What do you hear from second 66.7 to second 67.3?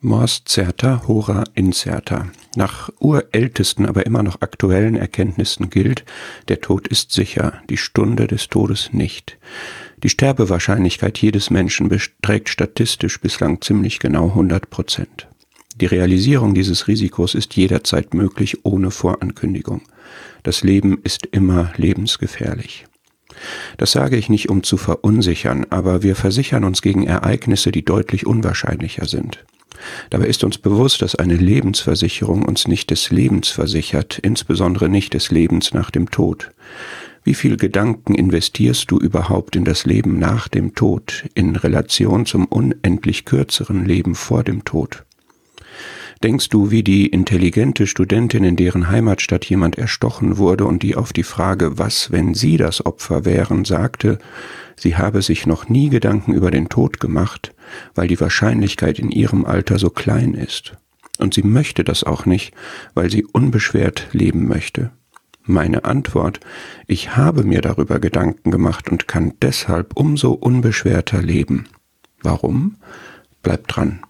ich